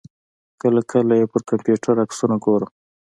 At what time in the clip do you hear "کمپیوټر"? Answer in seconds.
1.49-1.95